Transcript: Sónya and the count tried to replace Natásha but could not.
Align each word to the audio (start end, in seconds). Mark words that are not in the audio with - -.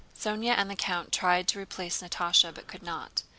Sónya 0.17 0.55
and 0.57 0.67
the 0.67 0.75
count 0.75 1.11
tried 1.11 1.47
to 1.49 1.59
replace 1.59 2.01
Natásha 2.01 2.51
but 2.51 2.65
could 2.65 2.81
not. 2.81 3.21